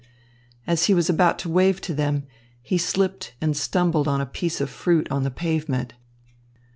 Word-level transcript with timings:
As 0.65 0.85
he 0.85 0.95
was 0.95 1.11
about 1.11 1.37
to 1.37 1.47
wave 1.49 1.79
to 1.81 1.93
them, 1.93 2.23
he 2.63 2.79
slipped 2.79 3.35
and 3.39 3.55
stumbled 3.55 4.07
on 4.07 4.19
a 4.19 4.25
piece 4.25 4.59
of 4.59 4.71
fruit 4.71 5.07
on 5.11 5.21
the 5.21 5.29
pavement. 5.29 5.93